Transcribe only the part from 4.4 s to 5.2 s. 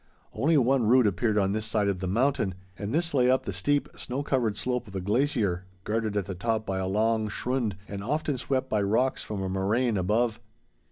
slope of a